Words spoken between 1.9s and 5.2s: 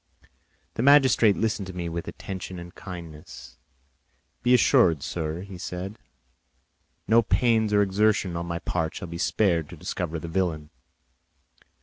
attention and kindness. "Be assured,